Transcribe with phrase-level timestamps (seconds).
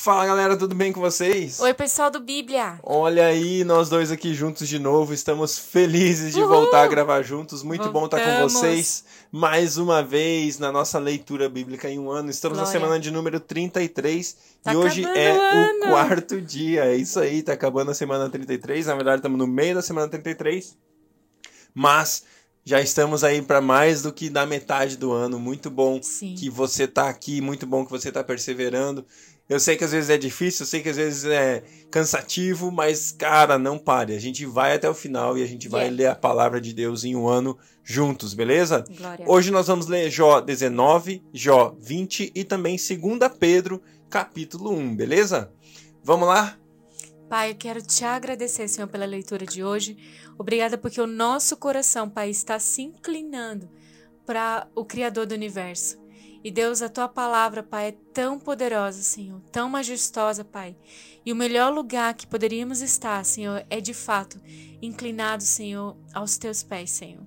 [0.00, 1.58] Fala galera, tudo bem com vocês?
[1.58, 2.78] Oi, pessoal do Bíblia.
[2.84, 5.12] Olha aí, nós dois aqui juntos de novo.
[5.12, 6.48] Estamos felizes de Uhul!
[6.48, 7.64] voltar a gravar juntos.
[7.64, 8.52] Muito bom estar com Voltamos.
[8.52, 12.30] vocês mais uma vez na nossa leitura bíblica em um ano.
[12.30, 12.80] Estamos na Glória.
[12.80, 16.84] semana de número 33 Tá e hoje é o o quarto dia.
[16.84, 18.86] É isso aí, tá acabando a semana 33.
[18.86, 20.78] Na verdade, estamos no meio da semana 33.
[21.74, 22.22] Mas
[22.64, 25.40] já estamos aí para mais do que da metade do ano.
[25.40, 26.36] Muito bom Sim.
[26.36, 29.04] que você tá aqui, muito bom que você tá perseverando.
[29.48, 33.12] Eu sei que às vezes é difícil, eu sei que às vezes é cansativo, mas
[33.12, 34.14] cara, não pare.
[34.14, 35.96] A gente vai até o final e a gente vai Yeah.
[35.96, 38.84] ler a palavra de Deus em um ano juntos, beleza?
[38.96, 39.24] Glória.
[39.26, 43.80] Hoje nós vamos ler Jó 19, Jó 20 e também 2 Pedro,
[44.10, 45.50] capítulo 1, beleza?
[46.04, 46.58] Vamos lá?
[47.30, 49.96] Pai, eu quero te agradecer, Senhor, pela leitura de hoje.
[50.38, 53.70] Obrigada porque o nosso coração, Pai, está se inclinando
[54.26, 55.98] para o Criador do universo.
[56.48, 60.74] E Deus, a tua palavra, Pai, é tão poderosa, Senhor, tão majestosa, Pai.
[61.22, 64.40] E o melhor lugar que poderíamos estar, Senhor, é de fato
[64.80, 67.20] inclinado, Senhor, aos teus pés, Senhor.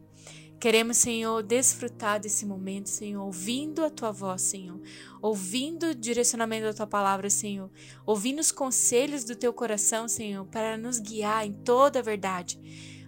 [0.60, 4.82] Queremos, Senhor, desfrutar desse momento, Senhor, ouvindo a tua voz, Senhor,
[5.22, 7.70] ouvindo o direcionamento da tua palavra, Senhor,
[8.08, 12.60] ouvindo os conselhos do teu coração, Senhor, para nos guiar em toda a verdade.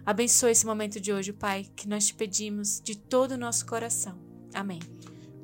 [0.06, 4.16] Abençoe esse momento de hoje, Pai, que nós te pedimos de todo o nosso coração.
[4.54, 4.78] Amém.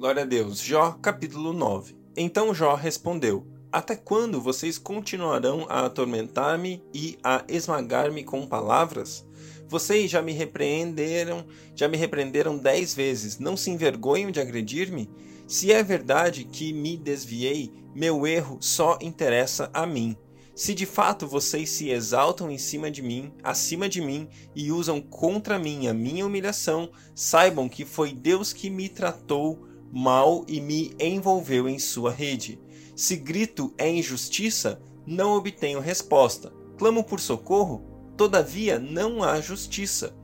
[0.00, 0.62] Glória a Deus.
[0.62, 1.94] Jó, capítulo 9.
[2.16, 9.26] Então Jó respondeu: Até quando vocês continuarão a atormentar-me e a esmagar-me com palavras?
[9.68, 11.44] Vocês já me repreenderam,
[11.76, 13.38] já me repreenderam dez vezes.
[13.38, 15.10] Não se envergonham de agredir-me?
[15.46, 20.16] Se é verdade que me desviei, meu erro só interessa a mim.
[20.54, 24.98] Se de fato vocês se exaltam em cima de mim, acima de mim, e usam
[24.98, 30.94] contra mim a minha humilhação, saibam que foi Deus que me tratou mal e me
[30.98, 32.60] envolveu em sua rede.
[32.94, 36.52] Se grito é injustiça, não obtenho resposta.
[36.78, 37.82] Clamo por socorro,
[38.16, 40.14] todavia não há justiça.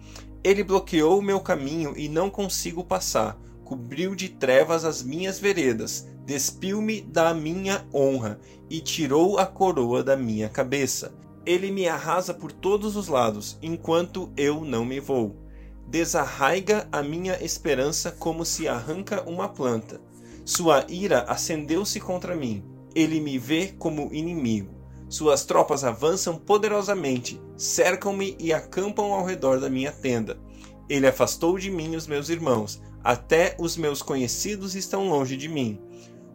[0.44, 3.40] Ele bloqueou o meu caminho e não consigo passar.
[3.64, 8.38] Cobriu de trevas as minhas veredas, despiu-me da minha honra
[8.70, 11.12] e tirou a coroa da minha cabeça.
[11.44, 15.45] Ele me arrasa por todos os lados, enquanto eu não me vou
[15.86, 20.00] desarraiga a minha esperança como se arranca uma planta.
[20.44, 22.64] Sua ira acendeu-se contra mim.
[22.94, 24.74] Ele me vê como inimigo.
[25.08, 30.38] Suas tropas avançam poderosamente, cercam-me e acampam ao redor da minha tenda.
[30.88, 35.80] Ele afastou de mim os meus irmãos, até os meus conhecidos estão longe de mim.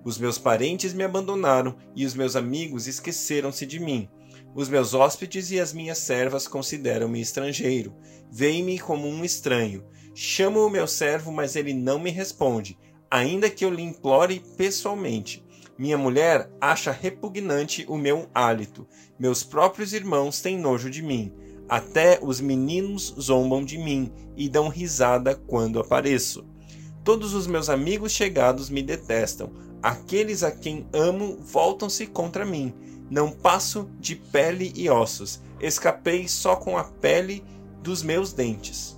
[0.04, 4.10] Os meus parentes me abandonaram e os meus amigos esqueceram-se de mim.
[4.54, 7.96] Os meus hóspedes e as minhas servas consideram-me estrangeiro.
[8.30, 9.84] Veem-me como um estranho.
[10.14, 12.78] Chamo o meu servo, mas ele não me responde,
[13.10, 15.46] ainda que eu lhe implore pessoalmente.
[15.78, 18.86] Minha mulher acha repugnante o meu hálito.
[19.18, 21.34] Meus próprios irmãos têm nojo de mim.
[21.68, 26.46] Até os meninos zombam de mim e dão risada quando apareço.
[27.04, 29.54] Todos os meus amigos chegados me detestam.
[29.82, 32.74] Aqueles a quem amo voltam-se contra mim.
[33.12, 35.42] Não passo de pele e ossos.
[35.60, 37.44] Escapei só com a pele
[37.84, 38.98] dos meus dentes.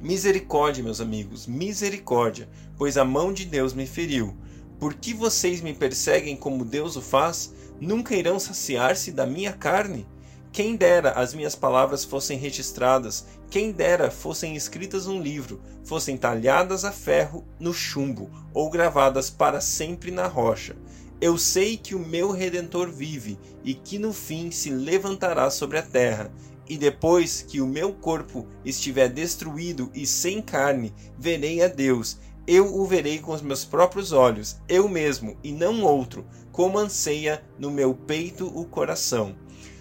[0.00, 2.48] Misericórdia, meus amigos, misericórdia,
[2.78, 4.32] pois a mão de Deus me feriu.
[4.78, 7.52] Por que vocês me perseguem como Deus o faz?
[7.80, 10.06] Nunca irão saciar-se da minha carne?
[10.52, 16.84] Quem dera as minhas palavras fossem registradas, quem dera fossem escritas num livro, fossem talhadas
[16.84, 20.76] a ferro no chumbo ou gravadas para sempre na rocha.
[21.20, 25.82] Eu sei que o meu redentor vive e que no fim se levantará sobre a
[25.82, 26.30] terra.
[26.68, 32.18] E depois que o meu corpo estiver destruído e sem carne, verei a Deus.
[32.46, 37.44] Eu o verei com os meus próprios olhos, eu mesmo e não outro, como anseia
[37.58, 39.34] no meu peito o coração.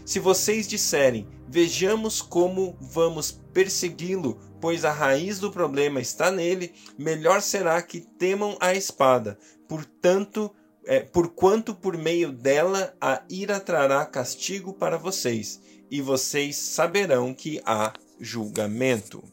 [0.05, 7.41] Se vocês disserem, vejamos como vamos persegui-lo, pois a raiz do problema está nele, melhor
[7.41, 9.37] será que temam a espada.
[9.67, 10.51] Portanto,
[10.85, 17.61] é, porquanto por meio dela a ira trará castigo para vocês, e vocês saberão que
[17.65, 19.23] há julgamento.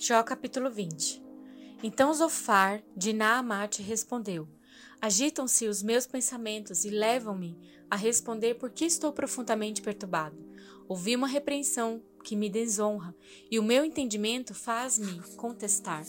[0.00, 1.22] Jó capítulo 20
[1.82, 4.48] Então Zofar de Naamate respondeu:
[5.00, 7.58] Agitam-se os meus pensamentos e levam-me
[7.90, 10.36] a responder porque estou profundamente perturbado.
[10.88, 13.14] Ouvi uma repreensão que me desonra,
[13.50, 16.04] e o meu entendimento faz-me contestar.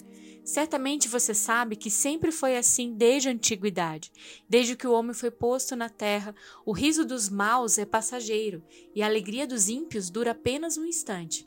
[0.45, 4.11] Certamente você sabe que sempre foi assim desde a antiguidade.
[4.47, 6.33] Desde que o homem foi posto na terra,
[6.65, 8.63] o riso dos maus é passageiro,
[8.95, 11.45] e a alegria dos ímpios dura apenas um instante.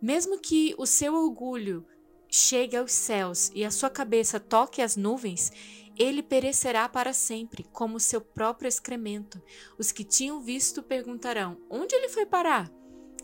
[0.00, 1.84] Mesmo que o seu orgulho
[2.30, 5.50] chegue aos céus e a sua cabeça toque as nuvens,
[5.96, 9.40] ele perecerá para sempre, como seu próprio excremento.
[9.78, 12.70] Os que tinham visto perguntarão: Onde ele foi parar?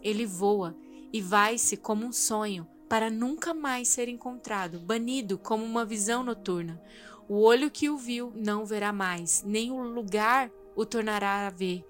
[0.02, 0.76] Ele voa
[1.12, 6.80] e vai-se como um sonho, para nunca mais ser encontrado, banido como uma visão noturna.
[7.28, 11.84] O olho que o viu não verá mais, nem o lugar o tornará a ver.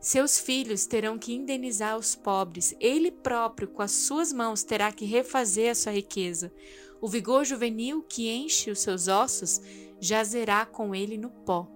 [0.00, 5.04] Seus filhos terão que indenizar os pobres, ele próprio, com as suas mãos, terá que
[5.04, 6.52] refazer a sua riqueza.
[7.00, 9.60] O vigor juvenil que enche os seus ossos
[9.98, 11.66] jazerá com ele no pó.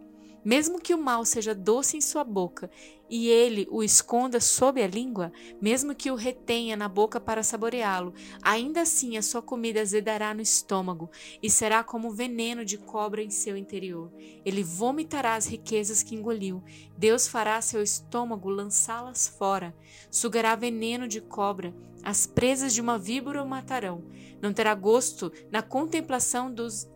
[0.45, 2.71] Mesmo que o mal seja doce em sua boca
[3.13, 5.31] e ele o esconda sob a língua,
[5.61, 10.41] mesmo que o retenha na boca para saboreá-lo, ainda assim a sua comida azedará no
[10.41, 11.11] estômago
[11.43, 14.11] e será como veneno de cobra em seu interior.
[14.47, 16.65] Ele vomitará as riquezas que engoliu.
[16.97, 19.77] Deus fará seu estômago lançá-las fora.
[20.11, 21.75] Sugará veneno de cobra.
[22.03, 24.03] As presas de uma víbora o matarão.
[24.41, 26.91] Não terá gosto na contemplação dos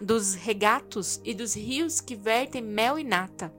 [0.00, 3.52] dos regatos e dos rios que vertem mel e nata.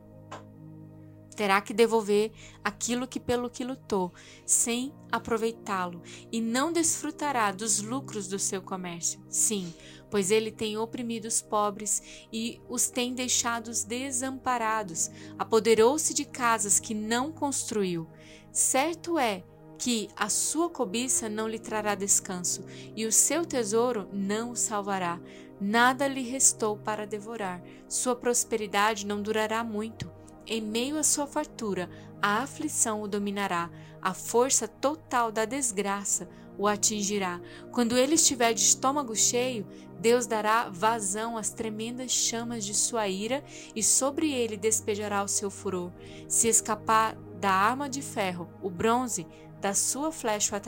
[1.40, 4.14] Terá que devolver aquilo que pelo que lutou,
[4.46, 9.22] sem aproveitá-lo, e não desfrutará dos lucros do seu comércio.
[9.30, 9.74] Sim,
[10.12, 16.94] pois ele tem oprimido os pobres e os tem deixados desamparados, apoderou-se de casas que
[16.94, 18.06] não construiu.
[18.52, 19.42] Certo é
[19.78, 22.66] que a sua cobiça não lhe trará descanso,
[22.98, 25.22] e o seu tesouro não o salvará.
[25.62, 30.19] Nada lhe restou para devorar, sua prosperidade não durará muito.
[30.52, 31.88] Em meio à sua fartura,
[32.20, 33.70] a aflição o dominará,
[34.02, 37.40] a força total da desgraça o atingirá.
[37.72, 39.68] Quando ele estiver de estômago cheio,
[40.00, 43.44] Deus dará vazão às tremendas chamas de sua ira
[43.76, 45.92] e sobre ele despejará o seu furor.
[46.28, 49.28] Se escapar da arma de ferro, o bronze
[49.62, 50.60] da sua flecha o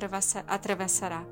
[0.48, 1.26] atravessará.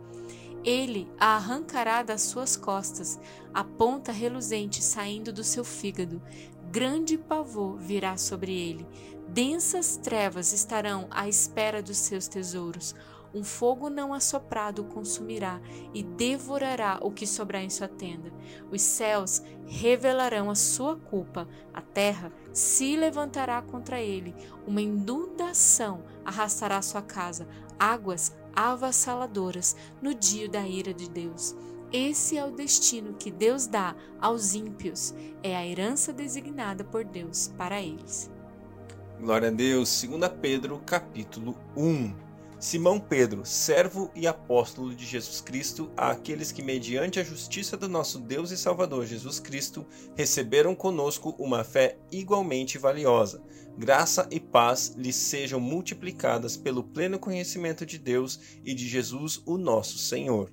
[0.63, 3.17] Ele a arrancará das suas costas,
[3.53, 6.21] a ponta reluzente saindo do seu fígado.
[6.71, 8.87] Grande pavor virá sobre ele.
[9.27, 12.93] Densas trevas estarão à espera dos seus tesouros.
[13.33, 15.59] Um fogo não assoprado o consumirá
[15.95, 18.31] e devorará o que sobrar em sua tenda.
[18.71, 24.35] Os céus revelarão a sua culpa, a terra se levantará contra ele,
[24.67, 27.47] uma inundação arrastará sua casa,
[27.79, 31.55] águas avassaladoras no dia da ira de Deus.
[31.91, 37.51] Esse é o destino que Deus dá aos ímpios, é a herança designada por Deus
[37.57, 38.29] para eles.
[39.19, 42.13] Glória a Deus, 2 Pedro, capítulo 1.
[42.59, 48.19] Simão Pedro, servo e apóstolo de Jesus Cristo, àqueles que, mediante a justiça do nosso
[48.19, 49.83] Deus e Salvador Jesus Cristo,
[50.15, 53.41] receberam conosco uma fé igualmente valiosa.
[53.75, 59.57] Graça e paz lhes sejam multiplicadas pelo pleno conhecimento de Deus e de Jesus, o
[59.57, 60.51] nosso Senhor.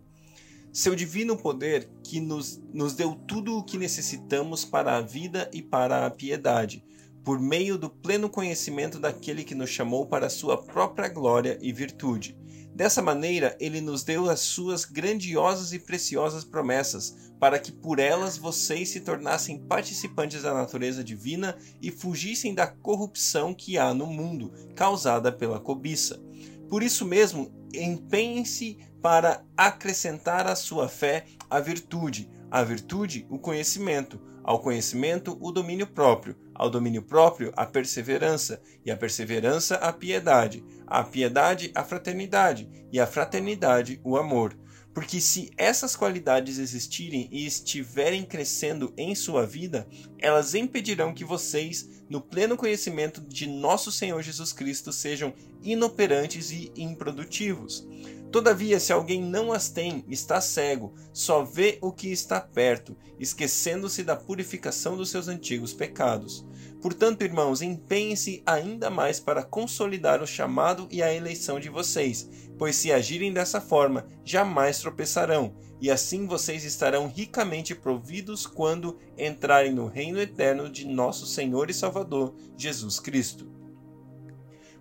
[0.76, 5.62] Seu divino poder que nos, nos deu tudo o que necessitamos para a vida e
[5.62, 6.84] para a piedade
[7.24, 11.72] por meio do pleno conhecimento daquele que nos chamou para a sua própria glória e
[11.72, 12.38] virtude.
[12.74, 18.36] Dessa maneira, ele nos deu as suas grandiosas e preciosas promessas, para que por elas
[18.36, 24.52] vocês se tornassem participantes da natureza divina e fugissem da corrupção que há no mundo,
[24.74, 26.22] causada pela cobiça.
[26.68, 34.20] Por isso mesmo, empenhem-se para acrescentar à sua fé a virtude, à virtude, o conhecimento,
[34.42, 40.64] ao conhecimento, o domínio próprio, ao domínio próprio, a perseverança, e a perseverança, a piedade,
[40.88, 44.58] a piedade, a fraternidade, e a fraternidade, o amor.
[44.92, 49.86] Porque se essas qualidades existirem e estiverem crescendo em sua vida,
[50.18, 55.32] elas impedirão que vocês, no pleno conhecimento de nosso Senhor Jesus Cristo, sejam
[55.62, 57.86] inoperantes e improdutivos.
[58.30, 64.02] Todavia, se alguém não as tem, está cego, só vê o que está perto, esquecendo-se
[64.02, 66.46] da purificação dos seus antigos pecados.
[66.82, 72.28] Portanto, irmãos, empenhem-se ainda mais para consolidar o chamado e a eleição de vocês,
[72.58, 79.72] pois se agirem dessa forma, jamais tropeçarão, e assim vocês estarão ricamente providos quando entrarem
[79.72, 83.46] no reino eterno de nosso Senhor e Salvador, Jesus Cristo.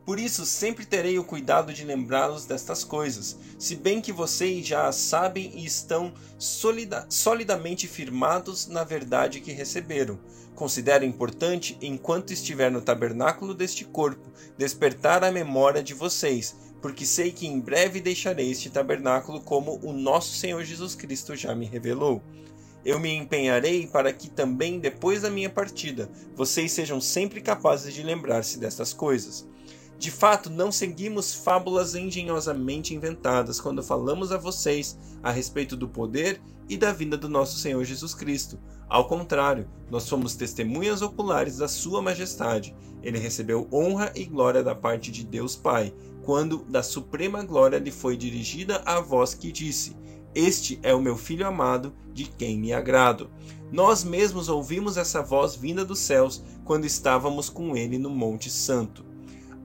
[0.06, 4.88] Por isso, sempre terei o cuidado de lembrá-los destas coisas, se bem que vocês já
[4.88, 10.20] as sabem e estão solida solidamente firmados na verdade que receberam.
[10.54, 17.32] Considero importante, enquanto estiver no tabernáculo deste corpo, despertar a memória de vocês, porque sei
[17.32, 22.22] que em breve deixarei este tabernáculo como o nosso Senhor Jesus Cristo já me revelou.
[22.86, 28.04] Eu me empenharei para que também depois da minha partida vocês sejam sempre capazes de
[28.04, 29.48] lembrar-se destas coisas.
[29.98, 36.42] De fato, não seguimos fábulas engenhosamente inventadas quando falamos a vocês a respeito do poder
[36.68, 38.60] e da vinda do nosso Senhor Jesus Cristo.
[38.90, 42.76] Ao contrário, nós somos testemunhas oculares da Sua Majestade.
[43.02, 47.92] Ele recebeu honra e glória da parte de Deus Pai, quando da suprema glória lhe
[47.92, 49.96] foi dirigida a voz que disse:
[50.34, 53.30] Este é o meu filho amado, de quem me agrado.
[53.72, 59.05] Nós mesmos ouvimos essa voz vinda dos céus quando estávamos com ele no Monte Santo.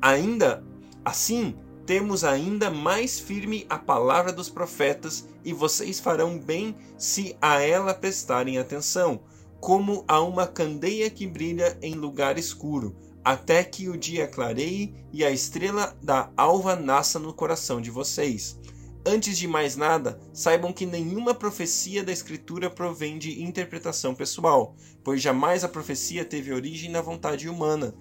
[0.02, 0.64] Ainda
[1.04, 1.54] assim,
[1.84, 7.92] temos ainda mais firme a palavra dos profetas, e vocês farão bem se a ela
[7.92, 9.20] prestarem atenção,
[9.60, 15.24] como a uma candeia que brilha em lugar escuro, até que o dia clareie e
[15.24, 18.58] a estrela da alva nasça no coração de vocês.
[19.04, 25.22] Antes de mais nada, saibam que nenhuma profecia da Escritura provém de interpretação pessoal, pois
[25.22, 27.94] jamais a profecia teve origem na vontade humana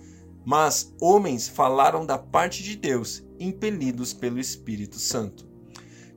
[0.46, 5.48] mas homens falaram da parte de Deus, impelidos pelo Espírito Santo.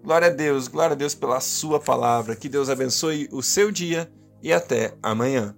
[0.02, 2.34] Glória a Deus, glória a Deus pela Sua palavra.
[2.34, 4.12] Que Deus abençoe o seu dia
[4.42, 5.56] e até amanhã.